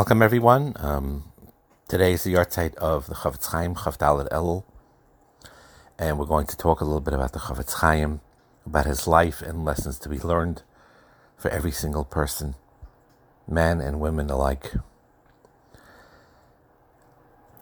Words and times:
Welcome, 0.00 0.22
everyone. 0.22 0.72
Um, 0.76 1.24
today 1.86 2.14
is 2.14 2.24
the 2.24 2.32
yahrzeit 2.32 2.74
of 2.76 3.06
the 3.06 3.14
Chofetz 3.16 3.52
Chaim, 3.52 3.74
Chavdalet 3.74 4.30
Elul, 4.30 4.64
and 5.98 6.18
we're 6.18 6.24
going 6.24 6.46
to 6.46 6.56
talk 6.56 6.80
a 6.80 6.84
little 6.84 7.02
bit 7.02 7.12
about 7.12 7.34
the 7.34 7.38
Chofetz 7.38 7.74
Chaim, 7.80 8.22
about 8.64 8.86
his 8.86 9.06
life 9.06 9.42
and 9.42 9.62
lessons 9.62 9.98
to 9.98 10.08
be 10.08 10.18
learned 10.18 10.62
for 11.36 11.50
every 11.50 11.70
single 11.70 12.06
person, 12.06 12.54
men 13.46 13.82
and 13.82 14.00
women 14.00 14.30
alike. 14.30 14.72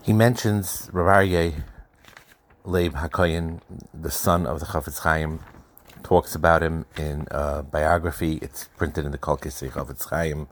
He 0.05 0.13
mentions 0.13 0.89
Rav 0.93 1.27
Leib 2.65 2.95
HaKoyin, 2.95 3.63
the 3.93 4.13
son 4.13 4.47
of 4.47 4.61
the 4.61 4.67
Chofetz 4.67 5.01
Chaim, 5.01 5.41
talks 6.05 6.37
about 6.37 6.63
him 6.63 6.87
in 6.97 7.27
a 7.33 7.65
biography. 7.65 8.39
It's 8.41 8.69
printed 8.77 9.05
in 9.05 9.11
the 9.11 9.19
Kol 9.19 9.39
Kisvei 9.39 9.73
Chofetz 9.73 10.09
Chaim 10.09 10.47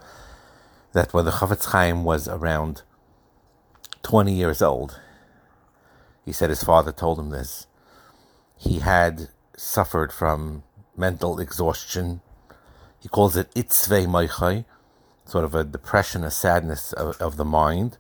that 0.97 1.13
when 1.13 1.27
the 1.27 1.31
Chofetz 1.31 1.67
Chaim 1.73 2.05
was 2.05 2.27
around 2.27 2.81
20 4.03 4.33
years 4.33 4.63
old, 4.63 4.99
he 6.25 6.33
said 6.33 6.49
his 6.49 6.65
father 6.65 6.91
told 6.91 7.19
him 7.19 7.29
this. 7.29 7.67
He 8.57 8.79
had 8.79 9.29
suffered 9.59 10.11
from 10.11 10.63
mental 10.97 11.39
exhaustion. 11.39 12.23
He 12.99 13.11
calls 13.11 13.37
it 13.37 13.53
itzvei 13.53 14.07
moichai, 14.07 14.65
sort 15.27 15.45
of 15.45 15.55
a 15.55 15.65
depression, 15.65 16.25
a 16.25 16.31
sadness 16.31 16.95
of, 16.95 17.21
of 17.21 17.37
the 17.37 17.45
mind, 17.45 17.99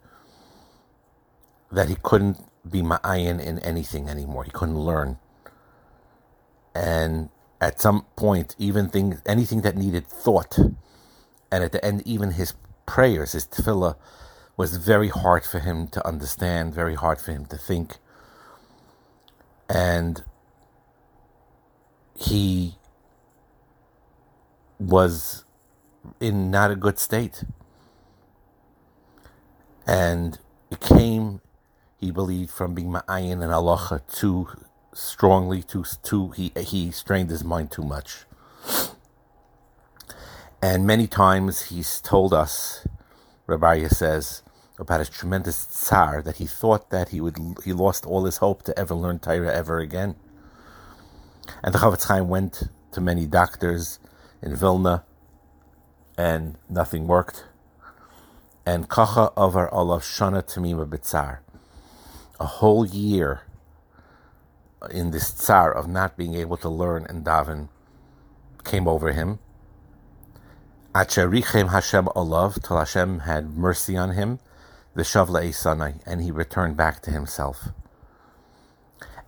that 1.70 1.90
he 1.90 1.96
couldn't 2.02 2.38
be 2.66 2.80
ma'ayin 2.80 3.44
in 3.44 3.58
anything 3.58 4.08
anymore. 4.08 4.44
He 4.44 4.50
couldn't 4.50 4.80
learn. 4.80 5.18
And 6.74 7.28
at 7.60 7.78
some 7.78 8.06
point, 8.16 8.56
even 8.58 8.88
things, 8.88 9.20
anything 9.26 9.60
that 9.60 9.76
needed 9.76 10.06
thought, 10.06 10.56
and 10.56 11.62
at 11.62 11.72
the 11.72 11.84
end, 11.84 12.02
even 12.06 12.30
his 12.30 12.54
prayers, 12.86 13.32
his 13.32 13.46
tefillah, 13.46 13.96
was 14.56 14.76
very 14.76 15.08
hard 15.08 15.44
for 15.44 15.58
him 15.58 15.86
to 15.88 16.06
understand, 16.06 16.74
very 16.74 16.94
hard 16.94 17.20
for 17.20 17.32
him 17.32 17.44
to 17.46 17.56
think. 17.56 17.96
And 19.68 20.24
he 22.14 22.76
was 24.78 25.44
in 26.20 26.50
not 26.50 26.70
a 26.70 26.76
good 26.76 26.98
state. 26.98 27.44
And 29.86 30.38
it 30.70 30.80
came, 30.80 31.40
he 31.98 32.10
believed, 32.10 32.50
from 32.50 32.74
being 32.74 32.90
ma'ayin 32.90 33.42
and 33.42 33.52
halacha 33.52 34.00
too 34.12 34.48
strongly, 34.92 35.62
too, 35.62 35.84
too 36.02 36.30
he, 36.30 36.52
he 36.56 36.90
strained 36.90 37.30
his 37.30 37.44
mind 37.44 37.70
too 37.70 37.82
much. 37.82 38.24
And 40.62 40.86
many 40.86 41.06
times 41.06 41.66
he's 41.66 42.00
told 42.00 42.32
us, 42.32 42.86
Rabbi 43.46 43.86
says, 43.88 44.42
about 44.78 45.00
his 45.00 45.08
tremendous 45.08 45.56
tsar 45.56 46.22
that 46.22 46.36
he 46.36 46.46
thought 46.46 46.90
that 46.90 47.10
he 47.10 47.20
would 47.20 47.38
he 47.64 47.72
lost 47.72 48.04
all 48.04 48.24
his 48.24 48.38
hope 48.38 48.62
to 48.64 48.78
ever 48.78 48.94
learn 48.94 49.18
Torah 49.18 49.54
ever 49.54 49.78
again. 49.78 50.16
And 51.62 51.72
the 51.72 51.78
Chofetz 51.78 52.08
Chaim 52.08 52.28
went 52.28 52.64
to 52.92 53.00
many 53.00 53.26
doctors 53.26 53.98
in 54.42 54.54
Vilna, 54.54 55.04
and 56.18 56.56
nothing 56.68 57.06
worked. 57.06 57.44
And 58.64 58.88
kacha 58.88 59.32
over 59.36 59.72
olav 59.72 60.02
shana 60.02 60.42
tamima 60.42 60.86
b'tzar, 60.88 61.38
a 62.40 62.46
whole 62.46 62.84
year 62.84 63.42
in 64.90 65.10
this 65.10 65.32
tsar 65.32 65.72
of 65.72 65.88
not 65.88 66.16
being 66.16 66.34
able 66.34 66.56
to 66.58 66.68
learn 66.68 67.06
and 67.08 67.24
daven 67.24 67.68
came 68.64 68.88
over 68.88 69.12
him. 69.12 69.38
Acherichem 70.96 71.72
Hashem 71.72 72.08
olav, 72.16 72.62
till 72.62 72.78
Hashem 72.78 73.18
had 73.18 73.50
mercy 73.50 73.98
on 73.98 74.12
him, 74.12 74.38
the 74.94 75.02
shavla 75.02 75.46
esanai, 75.46 76.00
and 76.06 76.22
he 76.22 76.30
returned 76.30 76.74
back 76.74 77.02
to 77.02 77.10
himself. 77.10 77.68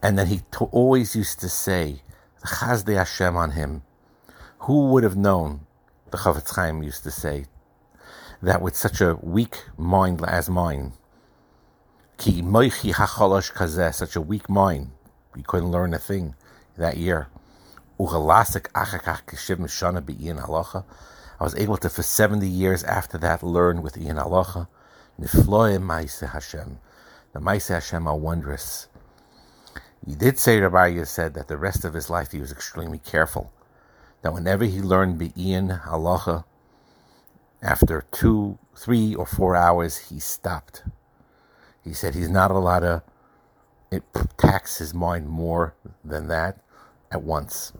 And 0.02 0.18
then 0.18 0.28
he 0.28 0.40
always 0.70 1.14
used 1.14 1.40
to 1.40 1.50
say, 1.50 2.00
Chazde 2.42 2.96
Hashem 2.96 3.36
on 3.36 3.50
him. 3.50 3.82
Who 4.60 4.86
would 4.92 5.04
have 5.04 5.14
known, 5.14 5.66
the 6.10 6.16
Chofetz 6.16 6.54
Chaim 6.54 6.82
used 6.82 7.02
to 7.02 7.10
say, 7.10 7.44
that 8.40 8.62
with 8.62 8.74
such 8.74 9.02
a 9.02 9.16
weak 9.16 9.64
mind 9.76 10.24
as 10.26 10.48
mine, 10.48 10.94
ki 12.16 12.40
moichi 12.40 12.94
hacholosh 12.94 13.52
kazeh, 13.52 13.94
such 13.94 14.16
a 14.16 14.22
weak 14.22 14.48
mind, 14.48 14.92
he 15.36 15.42
couldn't 15.42 15.70
learn 15.70 15.92
a 15.92 15.98
thing 15.98 16.34
that 16.78 16.96
year. 16.96 17.26
Uchalasik 18.00 18.72
achakach 18.72 20.06
be'in 20.06 20.38
halacha. 20.38 20.86
I 21.40 21.44
was 21.44 21.54
able 21.56 21.76
to, 21.78 21.88
for 21.88 22.02
70 22.02 22.48
years 22.48 22.82
after 22.84 23.16
that, 23.18 23.42
learn 23.42 23.82
with 23.82 23.94
Iyun 23.94 24.22
Halacha. 24.22 24.68
Nifloe 25.20 25.80
Maise 25.82 26.20
Hashem. 26.20 26.78
The 27.32 27.40
Maise 27.40 27.68
Hashem 27.68 28.06
are 28.06 28.16
wondrous. 28.16 28.88
He 30.06 30.14
did 30.14 30.38
say, 30.38 30.60
Rabbi 30.60 31.02
said 31.04 31.34
that 31.34 31.48
the 31.48 31.56
rest 31.56 31.84
of 31.84 31.94
his 31.94 32.08
life 32.08 32.32
he 32.32 32.40
was 32.40 32.52
extremely 32.52 32.98
careful. 32.98 33.52
That 34.22 34.32
whenever 34.32 34.64
he 34.64 34.80
learned 34.80 35.18
Be'in 35.18 35.68
Halacha, 35.84 36.44
after 37.62 38.04
two, 38.12 38.58
three, 38.76 39.14
or 39.14 39.26
four 39.26 39.56
hours, 39.56 40.08
he 40.08 40.20
stopped. 40.20 40.84
He 41.82 41.92
said 41.92 42.14
he's 42.14 42.28
not 42.28 42.50
allowed 42.50 42.80
to 42.80 43.02
it 43.90 44.02
tax 44.36 44.78
his 44.78 44.92
mind 44.92 45.28
more 45.28 45.74
than 46.04 46.28
that 46.28 46.58
at 47.10 47.22
once. 47.22 47.72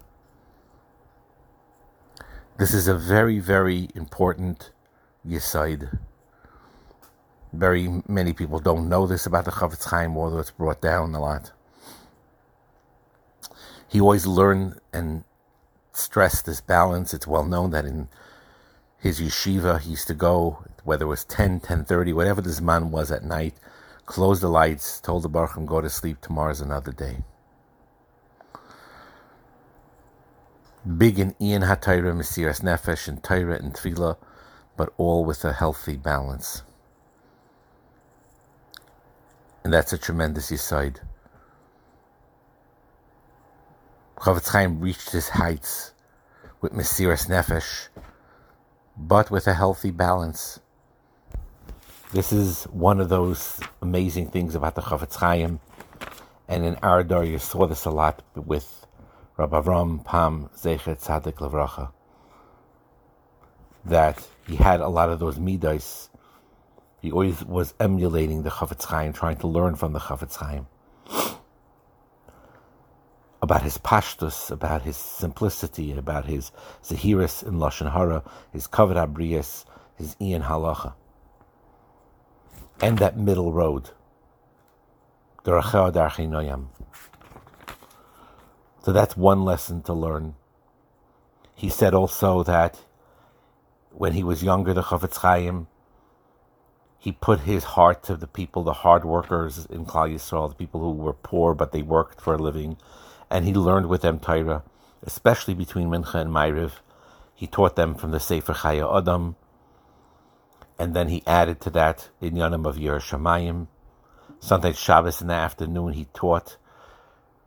This 2.59 2.75
is 2.75 2.89
a 2.89 2.95
very, 2.97 3.39
very 3.39 3.89
important 3.95 4.73
yisaid. 5.25 5.97
Very 7.53 8.03
many 8.09 8.33
people 8.33 8.59
don't 8.59 8.89
know 8.89 9.07
this 9.07 9.27
about 9.27 9.45
the 9.45 9.53
Chofetz 9.53 9.89
Chaim, 9.89 10.17
although 10.17 10.41
it's 10.41 10.51
brought 10.51 10.81
down 10.81 11.15
a 11.15 11.21
lot. 11.21 11.53
He 13.87 14.01
always 14.01 14.27
learned 14.27 14.81
and 14.93 15.23
stressed 15.93 16.47
this 16.47 16.61
balance. 16.61 17.15
It's 17.15 17.29
well 17.29 17.45
known 17.45 17.71
that 17.71 17.85
in 17.85 18.09
his 18.99 19.21
yeshiva, 19.21 19.79
he 19.79 19.91
used 19.91 20.09
to 20.09 20.15
go, 20.15 20.65
whether 20.83 21.05
it 21.05 21.09
was 21.09 21.25
10, 21.27 21.61
10.30, 21.61 22.13
whatever 22.13 22.41
this 22.41 22.61
man 22.61 22.91
was 22.91 23.13
at 23.13 23.23
night, 23.23 23.55
close 24.05 24.41
the 24.41 24.49
lights, 24.49 25.01
told 25.01 25.23
the 25.23 25.29
Baruch 25.29 25.65
go 25.65 25.81
to 25.81 25.89
sleep, 25.89 26.21
tomorrow's 26.21 26.61
another 26.61 26.91
day. 26.91 27.19
Big 30.97 31.19
in 31.19 31.35
Iyun 31.35 31.67
HaTaira, 31.67 32.17
Mesiras 32.17 32.63
Nefesh, 32.63 33.09
and 33.09 33.23
Taira 33.23 33.57
and 33.57 33.75
Tefillah, 33.75 34.17
but 34.77 34.93
all 34.97 35.25
with 35.25 35.45
a 35.45 35.53
healthy 35.53 35.97
balance. 35.97 36.63
And 39.65 39.73
that's 39.73 39.93
a 39.93 39.99
tremendous 39.99 40.51
aside. 40.51 41.01
Chofetz 44.17 44.49
Chaim 44.49 44.81
reached 44.81 45.11
his 45.11 45.29
heights 45.29 45.93
with 46.63 46.73
Mesiras 46.73 47.29
Nefesh, 47.29 47.89
but 48.97 49.31
with 49.31 49.47
a 49.47 49.55
healthy 49.55 49.91
balance. 49.91 50.59
This 52.13 52.33
is 52.33 52.65
one 52.65 53.01
of 53.01 53.11
those 53.11 53.61
amazing 53.83 54.31
things 54.31 54.55
about 54.55 54.75
the 54.75 54.83
Chofetz 54.83 55.17
Chaim, 55.17 55.61
and 56.49 56.65
in 56.65 56.75
door 57.07 57.25
you 57.25 57.39
saw 57.39 57.67
this 57.67 57.85
a 57.85 57.91
lot 57.91 58.23
with 58.35 58.78
Rabbi 59.39 59.61
Avram 59.61 60.05
Pam 60.05 60.51
Zecher 60.57 60.99
Tzadik 60.99 61.35
Levracha, 61.35 61.93
that 63.85 64.27
he 64.47 64.57
had 64.57 64.81
a 64.81 64.89
lot 64.89 65.09
of 65.09 65.21
those 65.21 65.39
midas. 65.39 66.11
He 67.01 67.13
always 67.13 67.45
was 67.45 67.73
emulating 67.79 68.43
the 68.43 68.51
Chofetz 68.51 68.85
Chaim, 68.85 69.13
trying 69.13 69.37
to 69.37 69.47
learn 69.47 69.77
from 69.77 69.93
the 69.93 70.01
Chofetz 70.01 70.37
Chaim 70.37 70.67
about 73.41 73.63
his 73.63 73.79
pashtus, 73.79 74.51
about 74.51 74.83
his 74.83 74.97
simplicity, 74.97 75.97
about 75.97 76.27
his 76.27 76.51
zahiris 76.83 77.47
in 77.47 77.55
lashon 77.55 77.91
hara, 77.93 78.23
his 78.53 78.67
kavod 78.67 78.97
abrius, 78.97 79.65
his 79.97 80.17
iyun 80.17 80.43
halacha, 80.45 80.95
and 82.83 82.99
that 82.99 83.17
middle 83.17 83.53
road, 83.53 83.91
noyam. 85.45 86.67
So 88.89 88.93
that's 88.95 89.19
one 89.19 89.45
lesson 89.45 89.83
to 89.83 89.93
learn. 89.93 90.35
He 91.55 91.69
said 91.69 91.93
also 91.93 92.43
that 92.45 92.87
when 93.91 94.15
he 94.15 94.25
was 94.25 94.43
younger, 94.43 94.73
the 94.73 94.81
Chofetz 94.81 95.19
Chaim, 95.19 95.67
he 96.99 97.13
put 97.13 97.41
his 97.41 97.65
heart 97.65 98.03
to 98.05 98.17
the 98.17 98.27
people, 98.27 98.63
the 98.63 98.73
hard 98.73 99.05
workers 99.05 99.67
in 99.67 99.85
Klal 99.85 100.15
Yisrael, 100.15 100.49
the 100.49 100.55
people 100.55 100.81
who 100.81 100.93
were 100.93 101.13
poor 101.13 101.53
but 101.53 101.71
they 101.71 101.83
worked 101.83 102.19
for 102.19 102.33
a 102.33 102.39
living, 102.39 102.79
and 103.29 103.45
he 103.45 103.53
learned 103.53 103.91
with 103.91 104.01
them 104.01 104.19
Torah, 104.19 104.63
especially 105.03 105.53
between 105.53 105.91
Mincha 105.91 106.15
and 106.15 106.31
Ma'ariv. 106.31 106.81
He 107.35 107.47
taught 107.47 107.77
them 107.77 107.95
from 107.95 108.11
the 108.11 108.19
Sefer 108.19 108.55
Chayei 108.55 108.99
Adam, 108.99 109.37
and 110.79 110.97
then 110.97 111.09
he 111.09 111.23
added 111.27 111.61
to 111.61 111.69
that 111.73 112.09
in 112.23 112.37
Yanim 112.37 112.67
of 112.67 112.77
Yerushalayim. 112.77 113.67
Sometimes 114.41 114.79
Shabbos 114.79 115.21
in 115.21 115.27
the 115.27 115.35
afternoon 115.35 115.93
he 115.93 116.07
taught 116.15 116.57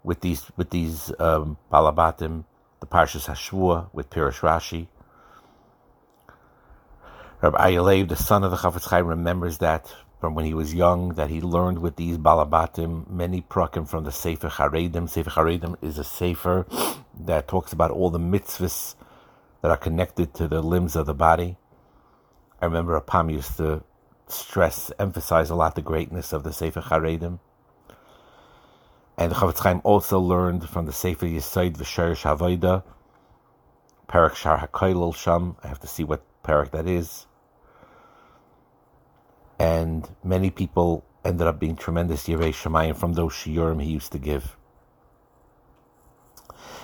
with 0.04 0.22
these 0.22 0.46
with 0.58 0.70
these 0.70 1.12
um, 1.20 1.58
balabatim, 1.72 2.46
the 2.80 2.88
Parshas 2.88 3.28
Hashvua 3.28 3.90
with 3.94 4.10
Pirush 4.10 4.40
Rashi. 4.40 4.88
Rabbi 7.42 7.72
Ayalev, 7.72 8.10
the 8.10 8.16
son 8.16 8.44
of 8.44 8.52
the 8.52 8.58
Chafetz 8.58 8.88
Chaim, 8.88 9.08
remembers 9.08 9.58
that 9.60 9.92
from 10.20 10.36
when 10.36 10.46
he 10.46 10.54
was 10.54 10.76
young, 10.76 11.10
that 11.16 11.32
he 11.32 11.42
learned 11.42 11.80
with 11.80 11.96
these 11.96 12.18
balabatim 12.18 13.10
many 13.10 13.42
prakim 13.42 13.90
from 13.90 14.04
the 14.04 14.12
Sefer 14.12 14.50
Charedim. 14.50 15.10
Sefer 15.10 15.32
Charedim 15.32 15.76
is 15.82 15.98
a 15.98 16.04
sefer 16.04 16.68
that 17.20 17.48
talks 17.48 17.74
about 17.74 17.90
all 17.90 18.12
the 18.12 18.20
mitzvahs 18.20 18.96
that 19.62 19.72
are 19.72 19.78
connected 19.78 20.34
to 20.36 20.48
the 20.48 20.62
limbs 20.62 20.96
of 20.96 21.08
the 21.08 21.16
body. 21.16 21.58
I 22.62 22.66
remember 22.66 23.00
Apam 23.00 23.32
used 23.32 23.58
to 23.58 23.84
stress, 24.28 24.92
emphasize 25.00 25.50
a 25.50 25.56
lot 25.56 25.74
the 25.74 25.82
greatness 25.82 26.34
of 26.34 26.44
the 26.44 26.54
Sefer 26.54 26.82
Charedim. 26.82 27.40
And 29.22 29.32
the 29.32 29.36
Chafetz 29.36 29.60
Chaim 29.60 29.82
also 29.84 30.20
learned 30.20 30.68
from 30.68 30.86
the 30.86 30.92
Sefer 30.92 31.28
Yisaid 31.28 31.78
V'Sherish 31.78 32.24
Havoida, 32.24 32.84
Parak 34.10 34.36
Shar 34.36 34.68
HaKoilel 34.68 35.16
Sham. 35.16 35.58
I 35.64 35.68
have 35.68 35.80
to 35.82 35.88
see 35.88 36.04
what 36.04 36.24
parak 36.44 36.72
that 36.72 36.88
is 36.88 37.28
and 39.62 40.10
many 40.24 40.50
people 40.50 41.06
ended 41.24 41.46
up 41.46 41.60
being 41.60 41.76
tremendous 41.76 42.28
Yirei 42.28 42.50
Shemayim 42.50 42.96
from 42.96 43.14
those 43.14 43.32
shiurim 43.32 43.80
he 43.84 43.92
used 43.92 44.12
to 44.12 44.18
give. 44.18 44.58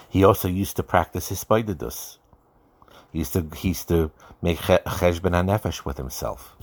He 0.07 0.23
also 0.23 0.47
used 0.47 0.75
to 0.75 0.83
practice 0.83 1.29
his 1.29 1.43
spaididus. 1.43 2.19
He 3.11 3.19
used 3.19 3.33
to 3.33 3.47
he 3.55 3.69
used 3.69 3.87
to 3.87 4.11
make 4.43 4.59
cheshben 4.59 5.33
hanefesh 5.33 5.85
with 5.85 5.97
himself. 5.97 6.55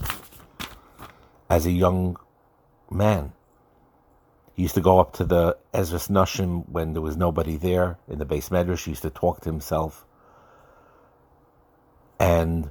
As 1.50 1.66
a 1.66 1.72
young 1.72 2.16
man, 2.88 3.32
he 4.54 4.62
used 4.62 4.74
to 4.74 4.80
go 4.80 5.00
up 5.00 5.14
to 5.14 5.24
the 5.24 5.56
Ezras 5.72 6.08
Nashim 6.08 6.68
when 6.68 6.92
there 6.92 7.02
was 7.02 7.16
nobody 7.16 7.56
there 7.56 7.98
in 8.08 8.18
the 8.18 8.26
beis 8.26 8.50
medrash. 8.50 8.84
He 8.84 8.92
used 8.92 9.02
to 9.02 9.10
talk 9.10 9.40
to 9.40 9.48
himself, 9.48 10.06
and 12.20 12.70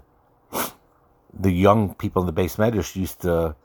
the 1.33 1.51
young 1.51 1.93
people 1.95 2.21
in 2.27 2.33
the 2.33 2.41
beis 2.41 2.55
medrash 2.55 2.95
used 2.95 3.21
to 3.21 3.55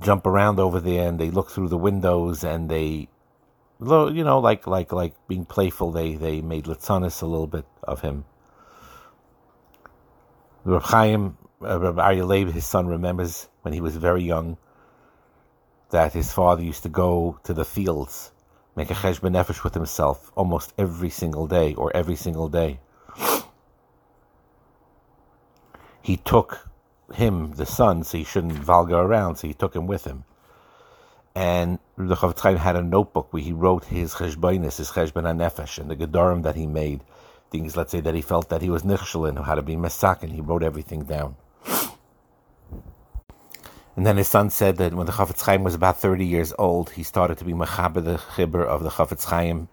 jump 0.00 0.26
around 0.26 0.60
over 0.60 0.80
there 0.80 1.08
and 1.08 1.18
they 1.18 1.30
look 1.30 1.50
through 1.50 1.68
the 1.68 1.76
windows 1.78 2.44
and 2.44 2.68
they 2.68 3.08
you 3.80 4.24
know 4.24 4.38
like 4.38 4.66
like 4.66 4.92
like 4.92 5.14
being 5.26 5.44
playful. 5.44 5.90
They 5.90 6.14
they 6.14 6.40
made 6.40 6.64
litzanis 6.64 7.20
a 7.20 7.26
little 7.26 7.46
bit 7.48 7.66
of 7.82 8.00
him. 8.00 8.24
Reb 10.64 10.82
Chaim 10.82 11.36
uh, 11.62 11.80
Reb 11.80 11.96
Aryeh 11.96 12.52
his 12.52 12.66
son 12.66 12.86
remembers 12.86 13.48
when 13.62 13.74
he 13.74 13.80
was 13.80 13.96
very 13.96 14.22
young 14.22 14.56
that 15.90 16.12
his 16.12 16.32
father 16.32 16.62
used 16.62 16.82
to 16.82 16.88
go 16.88 17.38
to 17.44 17.54
the 17.54 17.64
fields 17.64 18.32
make 18.74 18.90
a 18.90 18.94
cheshbon 18.94 19.32
nefesh 19.32 19.64
with 19.64 19.74
himself 19.74 20.30
almost 20.34 20.72
every 20.76 21.10
single 21.10 21.46
day 21.46 21.74
or 21.74 21.94
every 21.96 22.16
single 22.16 22.48
day 22.48 22.78
he 26.06 26.16
took 26.16 26.68
him, 27.14 27.52
the 27.54 27.66
son, 27.66 28.04
so 28.04 28.16
he 28.16 28.22
shouldn't 28.22 28.52
valga 28.52 28.96
around, 28.96 29.36
so 29.36 29.48
he 29.48 29.54
took 29.54 29.74
him 29.74 29.88
with 29.88 30.04
him. 30.04 30.22
And 31.34 31.80
the 31.98 32.14
Chaim 32.14 32.56
had 32.56 32.76
a 32.76 32.82
notebook 32.82 33.32
where 33.32 33.42
he 33.42 33.52
wrote 33.52 33.86
his 33.86 34.14
cheshbonis, 34.14 34.76
his 34.76 34.90
cheshbon 34.90 35.24
nefesh, 35.24 35.78
and 35.78 35.90
the 35.90 35.96
gedarim 35.96 36.44
that 36.44 36.54
he 36.54 36.66
made, 36.66 37.02
things, 37.50 37.76
let's 37.76 37.90
say, 37.90 38.00
that 38.00 38.14
he 38.14 38.22
felt 38.22 38.48
that 38.50 38.62
he 38.62 38.70
was 38.70 38.84
nichshel 38.84 39.28
in, 39.28 39.36
how 39.36 39.56
to 39.56 39.62
be 39.62 39.74
mesakin. 39.74 40.30
He 40.30 40.40
wrote 40.40 40.62
everything 40.62 41.02
down. 41.02 41.34
And 43.96 44.04
then 44.04 44.18
his 44.18 44.28
son 44.28 44.50
said 44.50 44.76
that 44.76 44.92
when 44.92 45.06
the 45.06 45.12
Chofetz 45.12 45.40
Chaim 45.40 45.64
was 45.64 45.74
about 45.74 45.98
30 45.98 46.24
years 46.24 46.52
old, 46.58 46.90
he 46.90 47.02
started 47.02 47.38
to 47.38 47.44
be 47.44 47.54
mechaber 47.54 48.04
the 48.04 48.18
chibur 48.18 48.64
of 48.64 48.82
the 48.82 48.90
Chofetz 48.90 49.24
Chaim, 49.24 49.68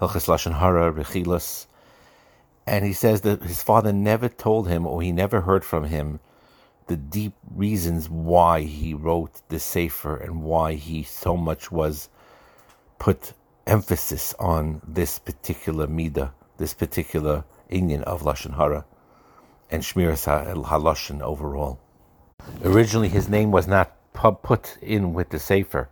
Hilchas 0.00 0.26
Lashon 0.28 0.58
Hara, 0.58 0.90
Rechilus, 0.90 1.66
and 2.66 2.86
he 2.86 2.94
says 2.94 3.20
that 3.22 3.42
his 3.42 3.62
father 3.62 3.92
never 3.92 4.28
told 4.30 4.68
him 4.68 4.86
or 4.86 5.02
he 5.02 5.12
never 5.12 5.42
heard 5.42 5.64
from 5.64 5.84
him 5.84 6.20
the 6.86 6.96
deep 6.96 7.34
reasons 7.54 8.08
why 8.08 8.62
he 8.62 8.94
wrote 8.94 9.42
the 9.48 9.58
Sefer 9.58 10.16
and 10.16 10.42
why 10.42 10.74
he 10.74 11.02
so 11.02 11.36
much 11.36 11.70
was 11.70 12.08
put 12.98 13.34
emphasis 13.66 14.34
on 14.38 14.80
this 14.86 15.18
particular 15.18 15.86
midah, 15.86 16.32
this 16.56 16.72
particular 16.72 17.44
inyan 17.70 18.02
of 18.04 18.22
Lashon 18.22 18.56
Hara 18.56 18.86
and 19.70 19.82
Shmiras 19.82 20.26
HaLashon 20.26 21.20
overall. 21.20 21.78
Originally, 22.64 23.08
his 23.08 23.28
name 23.28 23.50
was 23.50 23.66
not 23.66 23.96
put 24.12 24.76
in 24.82 25.14
with 25.14 25.30
the 25.30 25.38
Sefer. 25.38 25.88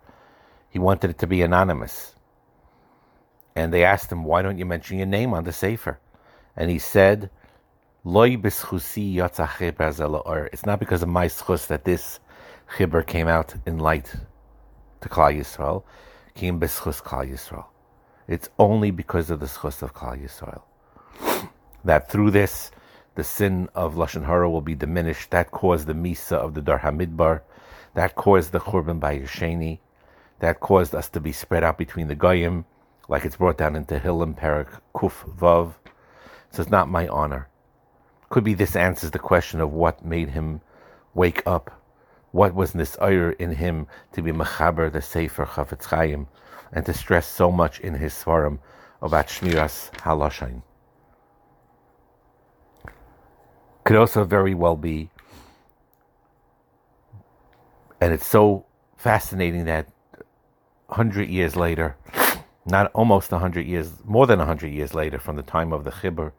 He 0.71 0.79
wanted 0.79 1.11
it 1.11 1.19
to 1.19 1.27
be 1.27 1.43
anonymous. 1.43 2.15
And 3.57 3.73
they 3.73 3.85
asked 3.85 4.13
him, 4.13 4.25
why 4.25 4.43
don't 4.43 4.59
you 4.59 4.67
mention 4.67 4.99
your 4.99 5.07
name 5.07 5.33
on 5.35 5.45
the 5.45 5.53
Sefer? 5.53 5.99
and 6.59 6.71
he 6.71 6.79
said, 6.79 7.31
Loy 8.05 8.37
It's 8.43 8.67
not 10.67 10.81
because 10.81 11.03
of 11.03 11.09
my 11.09 11.27
schus 11.27 11.67
that 11.69 11.85
this 11.85 12.21
chibur 12.77 13.07
came 13.07 13.29
out 13.29 13.55
in 13.65 13.79
light 13.79 14.13
to 15.01 15.09
Klal 15.09 15.39
Yisrael. 15.39 15.85
Came 16.35 16.59
b'schus 16.59 17.01
Klal 17.03 17.31
Yisrael. 17.31 17.67
It's 18.27 18.49
only 18.59 18.91
because 18.91 19.31
of 19.31 19.41
the 19.41 19.47
schus 19.47 19.83
of 19.83 19.95
Klal 19.95 20.21
Yisrael 20.23 20.63
that 21.85 22.11
through 22.11 22.33
this 22.33 22.73
the 23.19 23.25
sin 23.25 23.69
of 23.75 23.97
lashon 23.97 24.25
hara 24.25 24.49
will 24.49 24.61
be 24.61 24.77
diminished. 24.77 25.33
That 25.33 25.51
caused 25.51 25.89
the 25.89 25.93
misa 25.93 26.35
of 26.35 26.55
the 26.55 26.63
Dar 26.63 26.79
Hamidbar. 26.79 27.41
That 27.95 28.15
caused 28.15 28.53
the 28.53 28.61
churban 28.61 29.01
by 29.01 29.19
Yesheni. 29.19 29.81
That 30.39 30.61
caused 30.61 30.95
us 30.95 31.09
to 31.09 31.21
be 31.21 31.33
spread 31.33 31.65
out 31.65 31.79
between 31.79 32.07
the 32.07 32.15
goyim, 32.15 32.65
like 33.09 33.25
it's 33.25 33.35
brought 33.35 33.59
down 33.59 33.75
into 33.75 33.99
Hillim 33.99 34.37
Perak 34.37 34.69
Kuf 34.95 35.29
Vav. 35.37 35.75
So 36.53 36.63
it's 36.63 36.71
not 36.71 36.89
my 36.89 37.09
honor. 37.09 37.49
Could 38.31 38.45
be 38.45 38.55
this 38.55 38.77
answers 38.77 39.11
the 39.11 39.19
question 39.19 39.61
of 39.61 39.73
what 39.73 40.05
made 40.05 40.29
him 40.29 40.61
wake 41.13 41.43
up. 41.45 41.83
What 42.31 42.55
was 42.55 42.73
this 42.73 42.97
ire 43.01 43.33
in 43.33 43.51
him 43.57 43.89
to 44.13 44.23
be 44.23 44.31
mechaber 44.31 44.93
the 44.93 45.03
Sefer 45.03 45.45
Chafetz 45.45 45.87
Chaim 45.87 46.29
and 46.71 46.87
to 46.87 46.95
stress 46.95 47.27
so 47.27 47.51
much 47.51 47.81
in 47.81 47.95
his 47.95 48.15
svarim 48.15 48.61
about 49.03 49.27
Shmiras 49.27 49.91
Halashain? 50.03 50.63
Could 53.89 53.97
also 53.97 54.25
very 54.25 54.53
well 54.53 54.77
be, 54.77 55.09
and 58.03 58.13
it's 58.13 58.27
so 58.27 58.67
fascinating 58.99 59.65
that 59.65 59.89
hundred 60.91 61.31
years 61.31 61.57
later, 61.57 61.97
not 62.67 62.91
almost 62.93 63.33
a 63.33 63.39
hundred 63.39 63.67
years, 63.67 63.91
more 64.05 64.27
than 64.27 64.41
a 64.41 64.45
hundred 64.45 64.75
years 64.75 64.93
later 64.93 65.19
from 65.19 65.37
the 65.37 65.43
time 65.43 65.73
of 65.73 65.85
the 65.85 65.91
Chibur, 65.91 66.33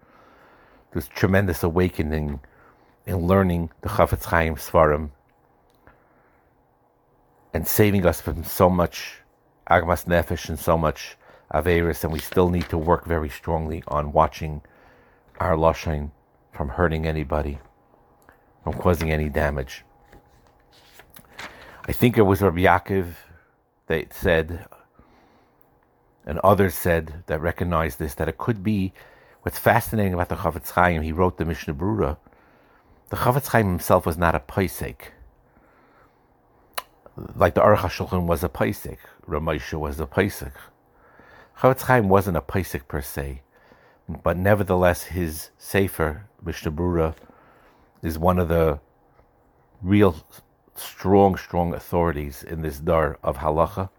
this 0.92 1.07
tremendous 1.07 1.63
awakening 1.63 2.40
in 3.07 3.25
learning 3.25 3.72
the 3.81 3.90
Chafetz 3.90 4.25
Chaim 4.25 4.56
Svarim 4.56 5.10
and 7.51 7.68
saving 7.68 8.06
us 8.06 8.22
from 8.22 8.44
so 8.44 8.70
much 8.70 9.22
Agmas 9.68 10.06
Nefesh 10.06 10.50
and 10.50 10.60
so 10.60 10.77
much 10.77 11.18
Averis, 11.51 12.03
and 12.03 12.13
we 12.13 12.20
still 12.20 12.50
need 12.50 12.70
to 12.70 12.77
work 12.77 13.06
very 13.06 13.29
strongly 13.29 13.82
on 13.88 14.12
watching 14.12 14.62
our 15.39 15.56
Lashon 15.56 16.12
from 16.51 16.70
hurting 16.70 17.06
anybody, 17.06 17.60
from 18.63 18.74
causing 18.74 19.12
any 19.12 19.29
damage. 19.29 19.84
I 21.88 21.91
think 21.91 22.18
it 22.18 22.24
was 22.24 22.41
Rabbi 22.41 22.62
Yaakov 22.62 23.13
that 23.88 24.13
said 24.13 24.68
and 26.29 26.38
others 26.39 26.75
said 26.75 27.24
that 27.25 27.41
recognized 27.41 27.98
this 27.98 28.13
that 28.15 28.29
it 28.29 28.38
could 28.38 28.63
be 28.63 28.94
what's 29.41 29.58
fascinating 29.58 30.13
about 30.13 30.29
the 30.29 30.36
Chafetz 30.36 30.70
Chaim. 30.70 31.01
He 31.01 31.12
wrote 31.12 31.39
the 31.39 31.46
Mishnah 31.46 31.74
Brura. 31.74 32.18
The 33.10 33.18
Chafetz 33.18 33.48
Chaim 33.48 33.68
himself 33.68 34.06
was 34.06 34.15
not 34.18 34.36
a 34.36 34.39
paisik. 34.39 35.13
Like 37.36 37.56
the 37.56 37.62
Aruch 37.62 37.77
HaShulchan 37.77 38.27
was 38.27 38.44
a 38.44 38.50
paisik, 38.50 39.00
Ramesha 39.27 39.79
was 39.79 40.00
a 40.00 40.06
paisik. 40.06 40.53
Chafetz 41.58 41.82
Chaim 41.82 42.10
wasn't 42.10 42.38
a 42.38 42.41
paisik 42.41 42.88
per 42.88 43.01
se, 43.01 43.41
but 44.24 44.38
nevertheless 44.38 45.04
his 45.04 45.51
Sefer 45.58 46.25
Mishnah 46.44 46.72
Brura 46.72 47.16
is 48.01 48.18
one 48.18 48.39
of 48.39 48.50
the 48.50 48.80
real 49.82 50.16
strong, 50.75 51.38
strong 51.38 51.74
authorities 51.74 52.44
in 52.44 52.62
this 52.62 52.80
dar 52.80 53.18
of 53.24 53.38
halacha 53.38 53.89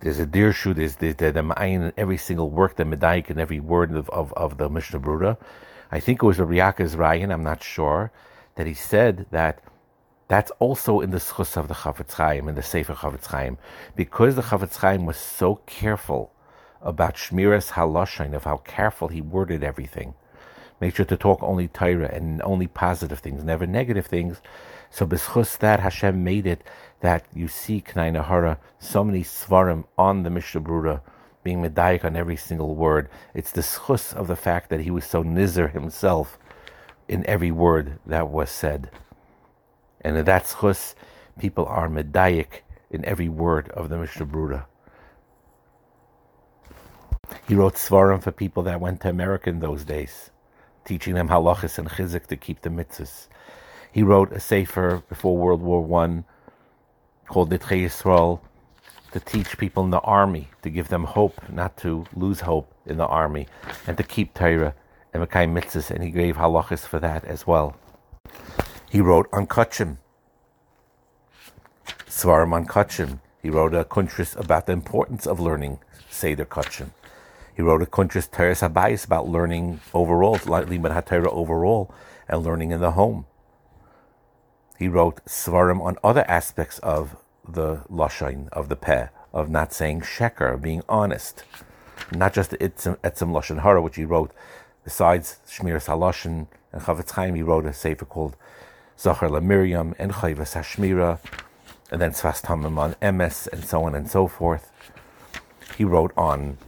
there's 0.00 0.18
a 0.18 0.26
dirshu, 0.26 0.74
there's 0.74 0.96
the 0.96 1.12
the, 1.12 1.30
the 1.30 1.40
ma'ayin 1.40 1.86
in 1.86 1.92
every 1.96 2.16
single 2.16 2.50
work, 2.50 2.76
the 2.76 2.84
medaik 2.84 3.30
in 3.30 3.38
every 3.38 3.60
word 3.60 3.92
of, 3.94 4.08
of, 4.10 4.32
of 4.32 4.56
the 4.56 4.68
Mishnah 4.68 5.00
Brura. 5.00 5.36
I 5.92 6.00
think 6.00 6.22
it 6.22 6.26
was 6.26 6.38
a 6.38 6.44
Riyaka's 6.44 6.96
Ryan, 6.96 7.30
I'm 7.30 7.42
not 7.42 7.62
sure, 7.62 8.10
that 8.54 8.66
he 8.66 8.74
said 8.74 9.26
that 9.30 9.62
that's 10.28 10.50
also 10.58 11.00
in 11.00 11.10
the 11.10 11.18
schus 11.18 11.56
of 11.56 11.68
the 11.68 11.74
Chafetz 11.74 12.12
Chaim, 12.14 12.48
in 12.48 12.54
the 12.54 12.62
Sefer 12.62 12.94
Chafetz 12.94 13.26
Chaim, 13.26 13.58
because 13.96 14.36
the 14.36 14.42
Chafetz 14.42 14.76
Chaim 14.76 15.04
was 15.04 15.16
so 15.16 15.56
careful 15.66 16.32
about 16.82 17.16
Shmiras 17.16 17.72
Haloshain, 17.72 18.34
of 18.34 18.44
how 18.44 18.58
careful 18.58 19.08
he 19.08 19.20
worded 19.20 19.62
everything. 19.62 20.14
Make 20.80 20.96
sure 20.96 21.04
to 21.06 21.16
talk 21.16 21.42
only 21.42 21.68
Torah 21.68 22.10
and 22.12 22.40
only 22.42 22.66
positive 22.66 23.18
things, 23.18 23.44
never 23.44 23.66
negative 23.66 24.06
things. 24.06 24.40
So 24.90 25.06
b'schus 25.06 25.58
that 25.58 25.80
Hashem 25.80 26.24
made 26.24 26.46
it 26.46 26.62
that 27.00 27.26
you 27.34 27.48
see 27.48 27.82
Knai 27.82 28.16
Nahara, 28.16 28.58
so 28.78 29.04
many 29.04 29.22
svarim 29.22 29.84
on 29.98 30.22
the 30.22 30.30
Mishnah 30.30 30.62
Brura, 30.62 31.02
being 31.42 31.62
medayik 31.62 32.04
on 32.04 32.16
every 32.16 32.36
single 32.36 32.74
word. 32.74 33.08
It's 33.34 33.52
the 33.52 33.60
schus 33.60 34.14
of 34.14 34.26
the 34.26 34.36
fact 34.36 34.70
that 34.70 34.80
he 34.80 34.90
was 34.90 35.04
so 35.04 35.22
nizer 35.22 35.70
himself 35.70 36.38
in 37.08 37.26
every 37.26 37.50
word 37.50 37.98
that 38.06 38.28
was 38.28 38.50
said. 38.50 38.90
And 40.00 40.16
in 40.16 40.24
that 40.24 40.54
chus, 40.60 40.94
people 41.38 41.66
are 41.66 41.88
medayik 41.88 42.62
in 42.90 43.04
every 43.04 43.28
word 43.28 43.68
of 43.70 43.88
the 43.90 43.98
Mishnah 43.98 44.26
Brura. 44.26 44.64
He 47.46 47.54
wrote 47.54 47.74
svarim 47.74 48.22
for 48.22 48.32
people 48.32 48.62
that 48.64 48.80
went 48.80 49.00
to 49.02 49.08
America 49.08 49.50
in 49.50 49.60
those 49.60 49.84
days, 49.84 50.30
teaching 50.84 51.14
them 51.14 51.28
halachas 51.28 51.78
and 51.78 51.88
chizik 51.88 52.26
to 52.26 52.36
keep 52.36 52.62
the 52.62 52.70
mitzvahs. 52.70 53.28
He 53.92 54.02
wrote 54.02 54.32
a 54.32 54.40
sefer 54.40 55.02
before 55.08 55.36
World 55.36 55.62
War 55.62 55.82
One 55.82 56.24
called 57.26 57.50
Nitchei 57.50 57.84
Yisrael 57.84 58.40
to 59.12 59.20
teach 59.20 59.58
people 59.58 59.84
in 59.84 59.90
the 59.90 60.00
army, 60.00 60.48
to 60.62 60.70
give 60.70 60.88
them 60.88 61.04
hope, 61.04 61.48
not 61.50 61.76
to 61.78 62.06
lose 62.14 62.40
hope 62.40 62.72
in 62.86 62.96
the 62.96 63.06
army, 63.06 63.46
and 63.86 63.96
to 63.96 64.02
keep 64.04 64.34
Torah 64.34 64.74
and 65.12 65.22
Mekayim 65.22 65.52
mitzvahs, 65.52 65.90
and 65.90 66.04
he 66.04 66.10
gave 66.10 66.36
halachas 66.36 66.86
for 66.86 67.00
that 67.00 67.24
as 67.24 67.46
well. 67.46 67.76
He 68.88 69.00
wrote 69.00 69.28
on 69.32 69.46
Kachim, 69.46 69.98
Svarim 72.06 72.52
on 72.52 72.66
Kachim. 72.66 73.20
He 73.42 73.50
wrote 73.50 73.74
a 73.74 73.84
kuntris 73.84 74.36
about 74.38 74.66
the 74.66 74.72
importance 74.72 75.26
of 75.26 75.40
learning 75.40 75.78
Seder 76.10 76.44
Kachim. 76.44 76.90
He 77.54 77.62
wrote 77.62 77.82
a 77.82 77.86
kuntris 77.86 78.30
Teres 78.30 78.60
Habayis 78.60 79.04
about 79.04 79.28
learning 79.28 79.80
overall, 79.92 80.36
Limud 80.36 80.94
HaTorah 80.94 81.26
overall, 81.26 81.92
and 82.28 82.42
learning 82.42 82.70
in 82.70 82.80
the 82.80 82.92
home. 82.92 83.26
He 84.78 84.88
wrote 84.88 85.24
Svarim 85.26 85.80
on 85.82 85.98
other 86.02 86.24
aspects 86.28 86.78
of 86.78 87.16
the 87.46 87.78
Lashon, 87.90 88.48
of 88.50 88.68
the 88.68 88.76
Peh, 88.76 89.08
of 89.32 89.50
not 89.50 89.72
saying 89.72 90.02
Sheker, 90.02 90.54
of 90.54 90.62
being 90.62 90.82
honest. 90.88 91.44
Not 92.12 92.32
just 92.32 92.52
Etzim, 92.52 92.96
etzim 92.98 93.30
Lashon 93.32 93.62
Hara, 93.62 93.82
which 93.82 93.96
he 93.96 94.04
wrote, 94.04 94.32
besides 94.84 95.38
Shmiras 95.46 95.86
Haloshin 95.86 96.46
and 96.72 96.82
Chafetz 96.82 97.10
Chaim, 97.10 97.34
he 97.34 97.42
wrote 97.42 97.66
a 97.66 97.72
sefer 97.72 98.04
called 98.04 98.36
Zachar 98.98 99.28
La 99.28 99.40
Miriam 99.40 99.94
and 99.98 100.12
Chayvas 100.12 100.54
Hashmira, 100.54 101.18
and 101.90 102.00
then 102.00 102.12
Sfas 102.12 102.48
on 102.48 102.94
Emes, 102.94 103.48
and 103.48 103.64
so 103.64 103.84
on 103.84 103.94
and 103.94 104.10
so 104.10 104.26
forth. 104.28 104.70
He 105.76 105.84
wrote 105.84 106.12
on 106.16 106.58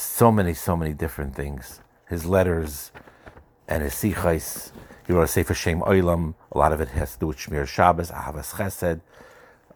so 0.00 0.30
many, 0.30 0.54
so 0.54 0.76
many 0.76 0.92
different 0.92 1.34
things. 1.34 1.80
His 2.08 2.24
letters 2.24 2.90
and 3.66 3.82
his 3.82 3.94
sichais. 3.94 4.70
He 5.06 5.12
wrote 5.12 5.24
a 5.24 5.28
Sefer 5.28 5.54
Shem 5.54 5.80
Oilam. 5.80 6.34
A 6.52 6.58
lot 6.58 6.72
of 6.72 6.80
it 6.80 6.88
has 6.90 7.14
to 7.14 7.20
do 7.20 7.26
with 7.28 7.38
Shmir 7.38 7.66
Shabbos, 7.66 8.10
Ahavas 8.10 8.54
Chesed, 8.54 9.00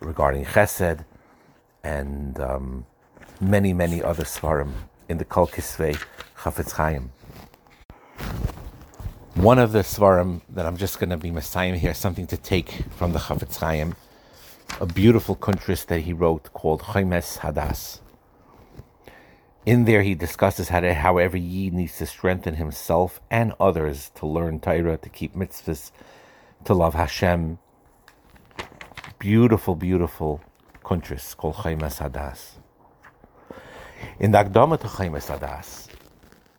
regarding 0.00 0.44
Chesed, 0.44 1.04
and 1.82 2.38
um, 2.40 2.86
many, 3.40 3.72
many 3.72 4.02
other 4.02 4.24
svarim 4.24 4.72
in 5.08 5.18
the 5.18 5.24
Kol 5.24 5.46
Kisvei 5.46 6.00
Chafetz 6.36 6.72
Chaim. 6.72 7.12
One 9.34 9.58
of 9.58 9.72
the 9.72 9.80
svarim 9.80 10.42
that 10.50 10.66
I'm 10.66 10.76
just 10.76 10.98
going 11.00 11.10
to 11.10 11.16
be 11.16 11.30
messiah 11.30 11.76
here, 11.76 11.94
something 11.94 12.26
to 12.28 12.36
take 12.36 12.84
from 12.96 13.12
the 13.12 13.18
Chafetz 13.18 13.56
Chaim, 13.56 13.94
a 14.80 14.86
beautiful 14.86 15.34
kuntris 15.34 15.86
that 15.86 16.00
he 16.00 16.12
wrote 16.12 16.52
called 16.52 16.82
Chomas 16.82 17.38
Hadas. 17.38 18.01
In 19.64 19.84
there, 19.84 20.02
he 20.02 20.16
discusses 20.16 20.70
how, 20.70 20.80
to, 20.80 20.92
how 20.92 21.18
every 21.18 21.38
Yid 21.38 21.72
needs 21.72 21.96
to 21.98 22.06
strengthen 22.06 22.54
himself 22.56 23.20
and 23.30 23.52
others 23.60 24.10
to 24.16 24.26
learn 24.26 24.58
Torah, 24.58 24.96
to 24.96 25.08
keep 25.08 25.36
mitzvahs, 25.36 25.92
to 26.64 26.74
love 26.74 26.94
Hashem. 26.94 27.58
Beautiful, 29.20 29.76
beautiful 29.76 30.40
kuntris 30.84 31.36
called 31.36 31.54
Chomas 31.54 32.00
Hadas. 32.00 32.54
In 34.18 34.32
the 34.32 34.38
Akdama 34.38 34.80
to 34.80 34.88
Chomas 34.88 35.30
Hadas 35.30 35.86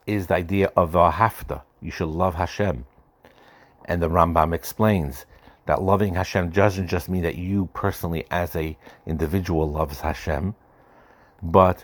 is 0.08 0.28
the 0.28 0.36
idea 0.36 0.72
of 0.78 0.94
the 0.94 1.12
hafta. 1.12 1.64
You 1.82 1.92
should 1.92 2.08
love 2.08 2.36
Hashem. 2.36 2.86
And 3.84 4.02
the 4.02 4.10
Rambam 4.10 4.56
explains 4.56 5.26
that 5.66 5.82
loving 5.82 6.16
Hashem 6.16 6.52
doesn't 6.52 6.88
just 6.88 7.10
mean 7.10 7.24
that 7.24 7.36
you 7.36 7.70
personally, 7.74 8.26
as 8.32 8.56
a 8.56 8.78
individual, 9.06 9.70
loves 9.70 10.00
Hashem, 10.00 10.56
but 11.42 11.84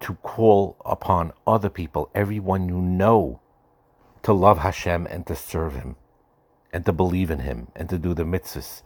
to 0.00 0.14
call 0.16 0.76
upon 0.84 1.32
other 1.46 1.68
people, 1.68 2.10
everyone 2.14 2.68
you 2.68 2.80
know, 2.80 3.40
to 4.22 4.32
love 4.32 4.58
Hashem 4.58 5.06
and 5.06 5.26
to 5.26 5.36
serve 5.36 5.74
Him, 5.74 5.96
and 6.72 6.84
to 6.86 6.92
believe 6.92 7.30
in 7.30 7.40
Him, 7.40 7.68
and 7.76 7.88
to 7.88 7.98
do 7.98 8.14
the 8.14 8.24
mitzvahs. 8.24 8.82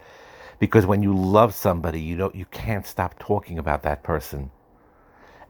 Because 0.59 0.87
when 0.87 1.03
you 1.03 1.15
love 1.15 1.55
somebody, 1.55 2.01
you 2.01 2.17
know 2.17 2.31
you 2.35 2.47
can't 2.47 2.87
stop 2.87 3.19
talking 3.19 3.59
about 3.59 3.83
that 3.83 4.03
person, 4.03 4.51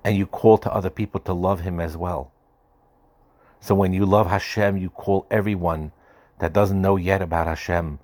and 0.02 0.16
you 0.16 0.26
call 0.26 0.58
to 0.58 0.72
other 0.72 0.90
people 0.90 1.20
to 1.20 1.32
love 1.32 1.60
Him 1.60 1.80
as 1.80 1.96
well. 1.96 2.32
So 3.60 3.74
when 3.74 3.94
you 3.94 4.04
love 4.04 4.26
Hashem, 4.26 4.76
you 4.76 4.90
call 4.90 5.26
everyone 5.30 5.92
that 6.38 6.52
doesn't 6.52 6.80
know 6.80 6.96
yet 6.96 7.22
about 7.22 7.46
Hashem 7.46 7.98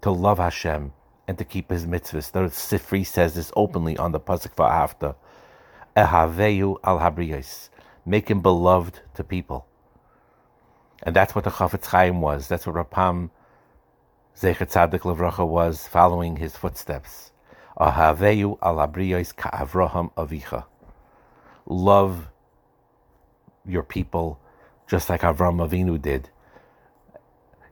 to 0.00 0.10
love 0.10 0.38
Hashem 0.38 0.92
and 1.28 1.36
to 1.36 1.44
keep 1.44 1.70
His 1.70 1.86
mitzvahs. 1.86 2.32
The 2.32 2.40
Sifri 2.40 3.06
says 3.06 3.34
this 3.34 3.52
openly 3.56 3.96
on 3.98 4.12
the 4.12 4.20
pasuk 4.20 4.54
for 4.56 4.66
after. 4.66 5.14
Ehaveyu 5.96 6.76
al 6.82 6.98
habriyos. 6.98 7.68
Make 8.04 8.28
him 8.28 8.40
beloved 8.40 9.00
to 9.14 9.24
people. 9.24 9.66
And 11.02 11.14
that's 11.14 11.34
what 11.34 11.44
the 11.44 11.50
Chafetz 11.50 11.86
Chaim 11.86 12.20
was. 12.20 12.48
That's 12.48 12.66
what 12.66 12.76
Rapam 12.76 13.30
Zechet 14.36 14.72
Tzadik 14.72 15.00
Levracha 15.00 15.46
was, 15.46 15.86
following 15.86 16.36
his 16.36 16.56
footsteps. 16.56 17.30
Ahaveyu 17.78 18.58
al 18.62 18.76
habriyos 18.76 19.34
ka'avraham 19.34 20.12
avicha. 20.14 20.64
Love 21.66 22.28
your 23.66 23.82
people 23.82 24.40
just 24.86 25.08
like 25.08 25.22
Avram 25.22 25.66
Avinu 25.66 26.00
did. 26.00 26.28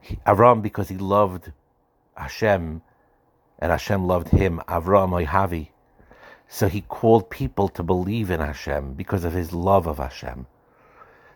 He, 0.00 0.16
Avram, 0.26 0.62
because 0.62 0.88
he 0.88 0.96
loved 0.96 1.52
Hashem, 2.16 2.82
and 3.58 3.70
Hashem 3.70 4.06
loved 4.06 4.28
him, 4.28 4.60
Avram 4.66 5.10
Oihavi, 5.24 5.68
so 6.54 6.68
he 6.68 6.82
called 6.82 7.30
people 7.30 7.66
to 7.66 7.82
believe 7.82 8.30
in 8.30 8.38
Hashem 8.38 8.92
because 8.92 9.24
of 9.24 9.32
his 9.32 9.54
love 9.54 9.86
of 9.86 9.96
Hashem. 9.96 10.44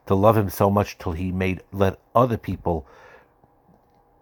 To 0.08 0.14
love 0.14 0.37
him 0.37 0.50
so 0.50 0.68
much 0.68 0.99
till 0.99 1.12
he 1.12 1.32
made 1.32 1.62
let 1.73 1.99
other 2.14 2.37
people 2.37 2.87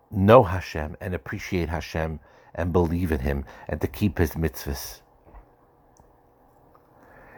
know 0.09 0.45
Hashem 0.45 0.97
and 1.01 1.13
appreciate 1.13 1.69
Hashem 1.69 2.21
and 2.55 2.73
believe 2.73 3.11
in 3.11 3.19
him 3.19 3.45
and 3.69 3.81
to 3.81 3.89
keep 3.89 4.19
his 4.19 4.35
mitzvahs. 4.35 5.01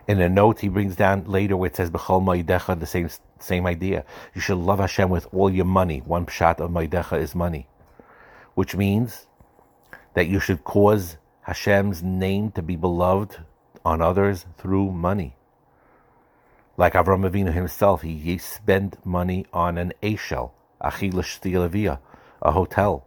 In 0.06 0.20
a 0.20 0.28
note 0.28 0.60
he 0.60 0.68
brings 0.68 0.94
down 0.94 1.24
later 1.24 1.56
where 1.56 1.68
it 1.68 1.76
says 1.76 1.90
B'chol 1.90 2.22
Ma'idecha, 2.22 2.78
the 2.78 2.84
same 2.84 3.08
same 3.40 3.64
idea. 3.64 4.04
You 4.34 4.42
should 4.42 4.58
love 4.58 4.80
Hashem 4.80 5.08
with 5.08 5.28
all 5.32 5.48
your 5.50 5.64
money. 5.64 6.00
One 6.00 6.26
pshat 6.26 6.60
of 6.60 6.70
Ma'idecha 6.72 7.18
is 7.18 7.34
money. 7.34 7.68
Which 8.52 8.76
means 8.76 9.26
that 10.12 10.28
you 10.28 10.40
should 10.40 10.62
cause 10.62 11.16
Hashem's 11.46 12.02
name 12.02 12.50
to 12.52 12.62
be 12.62 12.74
beloved 12.74 13.36
on 13.84 14.02
others 14.02 14.46
through 14.58 14.90
money. 14.90 15.36
Like 16.76 16.94
Avram 16.94 17.24
Avinu 17.24 17.52
himself, 17.52 18.02
he 18.02 18.36
spent 18.38 19.06
money 19.06 19.46
on 19.52 19.78
an 19.78 19.92
Eshel, 20.02 20.50
Achil 20.80 21.98
a 22.42 22.50
hotel, 22.50 23.06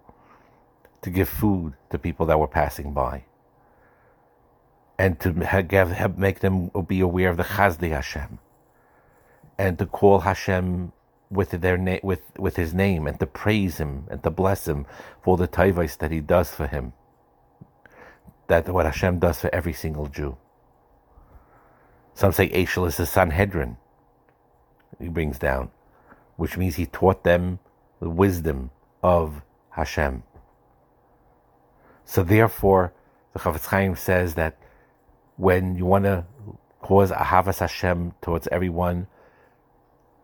to 1.01 1.09
give 1.09 1.27
food 1.27 1.73
to 1.89 1.99
people 1.99 2.25
that 2.27 2.39
were 2.39 2.47
passing 2.47 2.93
by. 2.93 3.25
And 4.97 5.19
to 5.19 5.33
make 5.33 6.39
them 6.39 6.71
be 6.87 7.01
aware 7.01 7.29
of 7.31 7.35
the 7.35 7.43
Chazdi 7.43 7.89
Hashem. 7.89 8.39
And 9.57 9.77
to 9.79 9.85
call 9.85 10.19
Hashem 10.19 10.93
with 11.29 11.51
their 11.51 11.77
na- 11.77 11.99
with, 12.03 12.21
with 12.37 12.55
his 12.55 12.73
name 12.73 13.05
and 13.05 13.19
to 13.19 13.25
praise 13.25 13.79
him 13.79 14.07
and 14.09 14.23
to 14.23 14.29
bless 14.29 14.65
him 14.65 14.85
for 15.21 15.35
the 15.35 15.47
taivais 15.47 15.97
that 15.97 16.09
he 16.09 16.21
does 16.21 16.51
for 16.51 16.67
him 16.67 16.93
that 18.49 18.67
what 18.67 18.85
Hashem 18.85 19.19
does 19.19 19.39
for 19.39 19.53
every 19.53 19.73
single 19.73 20.07
Jew. 20.07 20.35
Some 22.13 22.33
say 22.33 22.49
Eshel 22.49 22.87
is 22.87 22.97
the 22.97 23.05
Sanhedrin. 23.05 23.77
He 24.99 25.07
brings 25.07 25.39
down, 25.39 25.69
which 26.35 26.57
means 26.57 26.75
he 26.75 26.85
taught 26.85 27.23
them 27.23 27.59
the 28.01 28.09
wisdom 28.09 28.71
of 29.01 29.43
Hashem. 29.69 30.23
So 32.03 32.23
therefore, 32.23 32.91
the 33.33 33.39
Chafetz 33.39 33.67
Chaim 33.67 33.95
says 33.95 34.33
that 34.33 34.57
when 35.37 35.75
you 35.75 35.85
want 35.85 36.05
to 36.05 36.25
cause 36.81 37.11
Ahavas 37.11 37.59
Hashem 37.59 38.13
towards 38.19 38.47
everyone, 38.51 39.07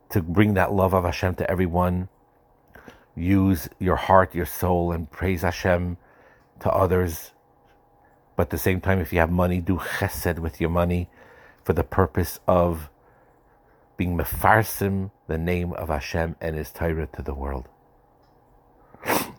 to 0.09 0.21
bring 0.21 0.55
that 0.55 0.73
love 0.73 0.93
of 0.95 1.03
Hashem 1.03 1.35
to 1.35 1.49
everyone, 1.49 2.09
use 3.15 3.69
your 3.79 3.95
heart, 3.95 4.33
your 4.33 4.47
soul, 4.47 4.91
and 4.91 5.09
praise 5.09 5.43
Hashem 5.43 5.97
to 6.61 6.71
others 6.71 7.31
but 8.35 8.43
at 8.43 8.49
the 8.49 8.57
same 8.57 8.81
time, 8.81 8.99
if 8.99 9.13
you 9.13 9.19
have 9.19 9.31
money, 9.31 9.61
do 9.61 9.77
chesed 9.77 10.39
with 10.39 10.59
your 10.59 10.69
money 10.69 11.09
for 11.63 11.73
the 11.73 11.83
purpose 11.83 12.39
of 12.47 12.89
being 13.97 14.17
mefarsim, 14.17 15.11
the 15.27 15.37
name 15.37 15.73
of 15.73 15.89
Hashem 15.89 16.35
and 16.41 16.55
His 16.55 16.71
Torah 16.71 17.07
to 17.07 17.21
the 17.21 17.33
world. 17.33 17.67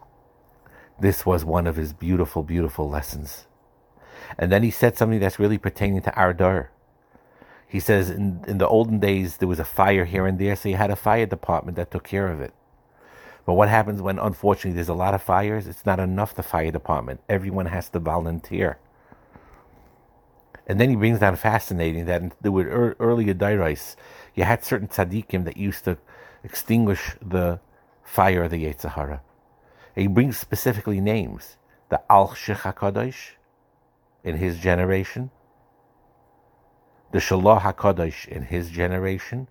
This 0.99 1.27
was 1.27 1.45
one 1.45 1.67
of 1.67 1.77
his 1.77 1.93
beautiful, 1.93 2.43
beautiful 2.43 2.89
lessons. 2.89 3.47
And 4.39 4.51
then 4.51 4.63
he 4.63 4.71
said 4.71 4.97
something 4.97 5.21
that's 5.21 5.39
really 5.39 5.59
pertaining 5.59 6.01
to 6.03 6.15
our 6.15 6.33
dar. 6.33 6.71
He 7.69 7.81
says 7.81 8.09
in, 8.09 8.43
in 8.49 8.57
the 8.57 8.67
olden 8.67 8.99
days 8.99 9.37
there 9.37 9.47
was 9.49 9.59
a 9.59 9.65
fire 9.65 10.07
here 10.07 10.27
and 10.27 10.39
there, 10.39 10.57
so 10.57 10.71
you 10.71 10.77
had 10.77 10.91
a 10.91 10.97
fire 10.97 11.27
department 11.27 11.77
that 11.77 11.91
took 11.91 12.05
care 12.05 12.29
of 12.29 12.41
it. 12.41 12.55
But 13.45 13.55
what 13.55 13.69
happens 13.69 14.03
when, 14.03 14.19
unfortunately, 14.19 14.73
there's 14.73 14.89
a 14.89 14.95
lot 14.95 15.15
of 15.15 15.23
fires? 15.23 15.69
It's 15.69 15.87
not 15.87 16.01
enough, 16.01 16.35
the 16.35 16.43
fire 16.43 16.71
department. 16.73 17.21
Everyone 17.29 17.67
has 17.67 17.89
to 17.91 18.01
volunteer. 18.01 18.79
And 20.67 20.81
then 20.81 20.91
he 20.91 20.97
brings 20.97 21.21
down 21.21 21.37
fascinating 21.37 22.07
that 22.07 22.51
were 22.51 22.97
earlier 22.99 23.35
dairais, 23.35 23.97
you 24.35 24.45
had 24.45 24.65
certain 24.65 24.89
tzaddikim 24.89 25.45
that 25.45 25.57
used 25.57 25.85
to 25.85 25.99
extinguish 26.43 27.17
the 27.23 27.61
fire 28.03 28.45
of 28.45 28.51
the 28.51 28.65
Yetzirah. 28.65 29.21
He 29.95 30.07
brings 30.07 30.37
specifically 30.37 31.01
names. 31.01 31.57
The 31.89 32.01
Alshich 32.11 32.63
HaKadosh 32.63 33.33
in 34.25 34.39
his 34.39 34.59
generation, 34.59 35.31
the 37.13 37.19
Shalah 37.19 37.61
HaKadosh 37.61 38.27
in 38.27 38.43
his 38.43 38.71
generation, 38.71 39.47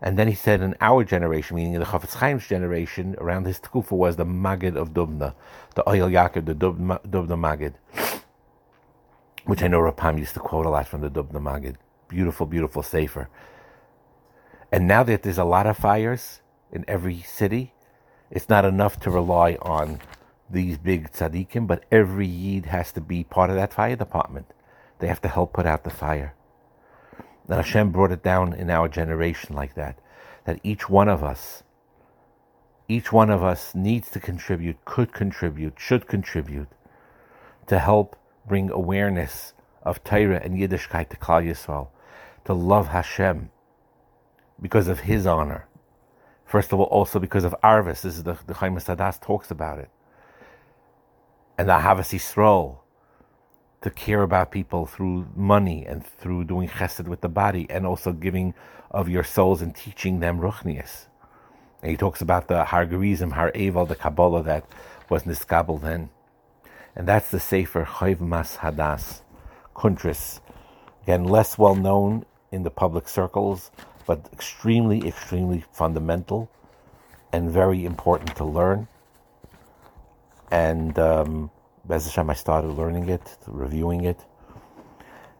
and 0.00 0.18
then 0.18 0.28
he 0.28 0.34
said 0.34 0.62
in 0.62 0.74
our 0.80 1.04
generation, 1.04 1.56
meaning 1.56 1.74
in 1.74 1.80
the 1.80 1.86
Chafetz 1.86 2.18
Chaim's 2.18 2.48
generation, 2.48 3.14
around 3.18 3.46
his 3.46 3.60
tkufa 3.60 3.92
was 3.92 4.16
the 4.16 4.24
Magid 4.24 4.76
of 4.76 4.92
Dubna, 4.94 5.34
the 5.74 5.82
Oyel 5.82 6.10
Yaakov, 6.10 6.46
the 6.46 6.54
Dubna, 6.54 7.00
Dubna 7.06 7.36
Magid, 7.38 7.74
which 9.44 9.62
I 9.62 9.68
know 9.68 9.80
Rapam 9.80 10.18
used 10.18 10.34
to 10.34 10.40
quote 10.40 10.66
a 10.66 10.70
lot 10.70 10.86
from 10.86 11.00
the 11.00 11.10
Dubna 11.10 11.40
Magid. 11.40 11.76
Beautiful, 12.08 12.46
beautiful 12.46 12.82
Sefer. 12.82 13.28
And 14.70 14.86
now 14.86 15.02
that 15.02 15.22
there's 15.22 15.38
a 15.38 15.44
lot 15.44 15.66
of 15.66 15.76
fires 15.76 16.40
in 16.72 16.84
every 16.88 17.20
city, 17.20 17.74
it's 18.30 18.48
not 18.48 18.64
enough 18.64 18.98
to 19.00 19.10
rely 19.10 19.58
on 19.60 20.00
these 20.48 20.78
big 20.78 21.10
tzaddikim, 21.12 21.66
but 21.66 21.84
every 21.90 22.26
yid 22.26 22.66
has 22.66 22.92
to 22.92 23.00
be 23.00 23.24
part 23.24 23.50
of 23.50 23.56
that 23.56 23.72
fire 23.72 23.96
department. 23.96 24.46
They 24.98 25.08
have 25.08 25.20
to 25.22 25.28
help 25.28 25.52
put 25.52 25.66
out 25.66 25.84
the 25.84 25.90
fire. 25.90 26.34
And 27.48 27.56
Hashem 27.56 27.90
brought 27.90 28.12
it 28.12 28.22
down 28.22 28.52
in 28.52 28.70
our 28.70 28.88
generation 28.88 29.54
like 29.54 29.74
that, 29.74 29.98
that 30.44 30.60
each 30.62 30.88
one 30.88 31.08
of 31.08 31.24
us, 31.24 31.62
each 32.88 33.12
one 33.12 33.30
of 33.30 33.42
us 33.42 33.74
needs 33.74 34.10
to 34.10 34.20
contribute, 34.20 34.84
could 34.84 35.12
contribute, 35.12 35.74
should 35.78 36.06
contribute 36.06 36.68
to 37.66 37.78
help 37.78 38.16
bring 38.46 38.70
awareness 38.70 39.54
of 39.82 40.02
Torah 40.04 40.40
and 40.42 40.56
Yiddishkeit 40.56 41.08
to 41.10 41.16
Klal 41.16 41.44
Yisrael, 41.46 41.88
to 42.44 42.52
love 42.52 42.88
Hashem 42.88 43.50
because 44.60 44.88
of 44.88 45.00
His 45.00 45.26
honor. 45.26 45.66
First 46.44 46.72
of 46.72 46.80
all, 46.80 46.86
also 46.86 47.18
because 47.18 47.44
of 47.44 47.54
Arvis. 47.64 48.02
This 48.02 48.16
is 48.16 48.24
the, 48.24 48.36
the 48.46 48.54
Chomas 48.54 48.84
Hadas 48.84 49.20
talks 49.20 49.50
about 49.50 49.78
it. 49.78 49.90
And 51.56 51.68
the 51.68 51.78
Havas 51.78 52.12
Yisrael, 52.12 52.78
to 53.82 53.90
care 53.90 54.22
about 54.22 54.50
people 54.50 54.86
through 54.86 55.26
money 55.34 55.84
and 55.84 56.06
through 56.06 56.44
doing 56.44 56.68
chesed 56.68 57.08
with 57.08 57.20
the 57.20 57.28
body 57.28 57.66
and 57.68 57.84
also 57.84 58.12
giving 58.12 58.54
of 58.90 59.08
your 59.08 59.24
souls 59.24 59.60
and 59.60 59.74
teaching 59.74 60.20
them 60.20 60.38
ruchnias. 60.38 61.06
And 61.82 61.90
he 61.90 61.96
talks 61.96 62.20
about 62.20 62.46
the 62.46 62.64
Har 62.64 62.86
Gerizim, 62.86 63.32
Har 63.32 63.50
Eval, 63.54 63.86
the 63.86 63.96
Kabbalah 63.96 64.44
that 64.44 64.64
was 65.08 65.24
niskabel 65.24 65.80
then. 65.80 66.10
And 66.94 67.08
that's 67.08 67.30
the 67.30 67.40
Sefer 67.40 67.84
Chomas 67.84 68.58
Hadas, 68.58 69.22
Kuntris. 69.74 70.40
Again, 71.02 71.24
less 71.24 71.56
well 71.56 71.74
known 71.74 72.24
in 72.50 72.62
the 72.62 72.70
public 72.70 73.08
circles, 73.08 73.70
but 74.06 74.28
extremely, 74.32 75.06
extremely 75.06 75.64
fundamental 75.72 76.50
and 77.32 77.50
very 77.50 77.84
important 77.84 78.36
to 78.36 78.44
learn. 78.44 78.88
And 80.50 80.98
um, 80.98 81.50
Bez 81.86 82.04
Hashem, 82.04 82.28
I 82.28 82.34
started 82.34 82.68
learning 82.68 83.08
it, 83.08 83.38
reviewing 83.46 84.04
it. 84.04 84.20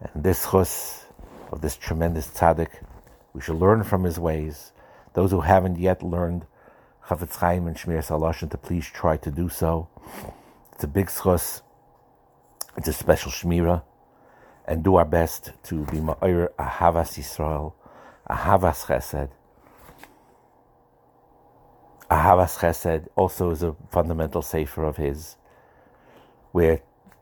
And 0.01 0.25
this 0.25 0.51
chus 0.51 1.05
of 1.53 1.61
this 1.61 1.77
tremendous 1.77 2.29
tzaddik, 2.29 2.71
we 3.35 3.43
should 3.43 3.57
learn 3.57 3.85
from 3.85 4.05
his 4.05 4.19
ways. 4.19 4.73
Those 5.13 5.31
who 5.31 5.43
haven't 5.43 5.79
yet 5.79 6.03
learned 6.03 6.47
Chafetz 7.07 7.37
Chaim 7.37 7.67
and 7.67 7.77
Shmiras 7.77 8.09
Haloshin 8.09 8.51
to 8.51 8.57
please 8.57 8.87
try 8.87 9.19
to 9.19 9.31
do 9.31 9.51
so. 9.51 9.89
It's 10.83 10.89
a 10.89 10.89
big 10.89 11.13
chus. 11.13 11.63
It's 12.77 12.89
a 12.89 12.93
special 12.93 13.31
shmira. 13.31 13.85
And 14.65 14.83
do 14.83 14.97
our 14.97 15.05
best 15.05 15.53
to 15.63 15.85
be 15.85 15.99
ma'ir 15.99 16.49
ahavas 16.59 17.17
Yisrael, 17.17 17.75
ahavas 18.29 18.87
chesed. 18.87 19.31
Ahavas 22.11 22.59
chesed 22.59 23.07
also 23.15 23.51
is 23.51 23.63
a 23.63 23.77
fundamental 23.93 24.43
sefer 24.43 24.83
of 24.83 24.97
his 24.97 25.37
where 26.51 26.81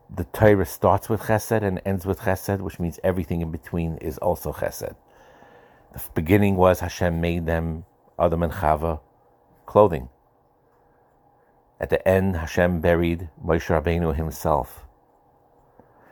the 0.09 0.23
Torah 0.23 0.65
starts 0.65 1.07
with 1.07 1.21
Chesed 1.21 1.61
and 1.61 1.79
ends 1.85 2.03
with 2.03 2.21
Chesed, 2.21 2.61
which 2.61 2.79
means 2.79 2.99
everything 3.03 3.41
in 3.41 3.51
between 3.51 3.97
is 3.97 4.17
also 4.17 4.51
Chesed. 4.53 4.95
The 5.93 6.01
beginning 6.15 6.55
was 6.55 6.79
Hashem 6.79 7.21
made 7.21 7.45
them 7.45 7.85
Adam 8.17 8.41
and 8.41 8.53
Chava 8.53 9.01
clothing. 9.67 10.09
At 11.81 11.89
the 11.89 12.07
end, 12.07 12.35
Hashem 12.35 12.79
buried 12.79 13.29
Moshe 13.43 13.65
Rabbeinu 13.65 14.15
himself, 14.15 14.85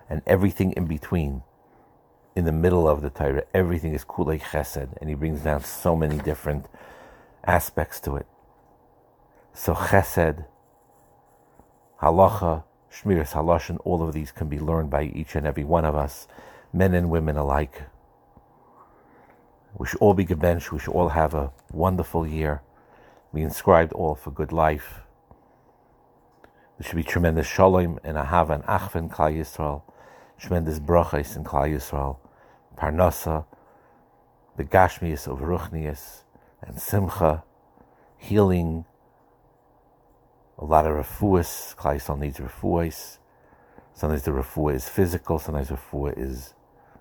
and 0.09 0.23
everything 0.25 0.71
in 0.71 0.87
between, 0.87 1.43
in 2.35 2.45
the 2.45 2.51
middle 2.51 2.89
of 2.89 3.03
the 3.03 3.11
Torah, 3.11 3.43
everything 3.53 3.93
is 3.93 4.03
Kulei 4.03 4.41
Chesed, 4.41 4.97
and 4.99 5.09
he 5.11 5.15
brings 5.15 5.41
down 5.41 5.63
so 5.63 5.95
many 5.95 6.17
different 6.17 6.65
aspects 7.45 7.99
to 7.99 8.15
it. 8.15 8.25
So 9.53 9.75
Chesed, 9.75 10.43
Halacha, 12.01 12.63
Shmiras 12.91 13.33
Haloshin, 13.33 13.77
all 13.83 14.01
of 14.01 14.11
these 14.11 14.31
can 14.31 14.49
be 14.49 14.57
learned 14.57 14.89
by 14.89 15.03
each 15.03 15.35
and 15.35 15.45
every 15.45 15.65
one 15.65 15.85
of 15.85 15.95
us, 15.95 16.27
men 16.73 16.95
and 16.95 17.11
women 17.11 17.37
alike. 17.37 17.83
We 19.77 19.85
should 19.85 19.99
all 19.99 20.15
be 20.15 20.25
gebench. 20.25 20.71
We 20.71 20.79
should 20.79 20.93
all 20.93 21.09
have 21.09 21.35
a 21.35 21.51
wonderful 21.71 22.25
year. 22.25 22.63
We 23.31 23.43
inscribed 23.43 23.93
all 23.93 24.15
for 24.15 24.31
good 24.31 24.51
life. 24.51 25.01
There 26.79 26.87
should 26.87 26.95
be 26.95 27.03
tremendous 27.03 27.45
shalom 27.45 27.99
and 28.05 28.15
ahava 28.15 28.51
and 28.51 28.63
achven 28.63 29.11
Klal 29.11 29.35
Yisrael, 29.37 29.81
tremendous 30.39 30.79
brachas 30.79 31.35
in 31.35 31.43
Klal 31.43 31.69
Yisrael, 31.75 32.19
parnasa, 32.77 33.45
the 34.55 34.63
gashmias 34.63 35.27
of 35.27 35.39
ruchnias, 35.39 36.23
and 36.61 36.79
simcha, 36.79 37.43
healing, 38.17 38.85
a 40.57 40.63
lot 40.63 40.85
of 40.85 40.93
refuahs. 40.93 41.75
Klal 41.75 41.97
Yisrael 41.97 42.17
needs 42.17 42.37
refuahs. 42.37 43.17
Sometimes 43.93 44.23
the 44.23 44.31
refuah 44.31 44.75
is 44.75 44.87
physical, 44.87 45.37
sometimes 45.37 45.67
refuah 45.67 46.17
is 46.17 46.53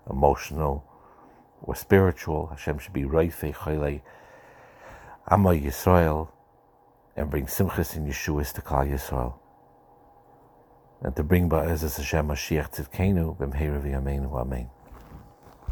emotional 0.09 0.83
or 1.61 1.73
spiritual. 1.73 2.47
Hashem 2.47 2.79
should 2.79 2.91
be 2.91 3.03
reifei 3.03 3.55
chayle 3.55 4.01
Amma 5.31 5.51
Yisrael 5.51 6.27
and 7.15 7.29
bring 7.29 7.45
simchas 7.45 7.95
and 7.95 8.05
Yeshuas 8.09 8.51
to 8.55 8.61
Klal 8.61 8.91
Yisrael. 8.91 9.35
And 11.01 11.15
to 11.15 11.23
bring 11.23 11.49
Ba'ezes 11.49 11.95
Hashem 11.97 12.27
Mashiach 12.27 12.71
Tzidkenu 12.71 13.37
b'mheira 13.37 13.81
v'yameinu. 13.81 14.33
Amen. 14.35 14.69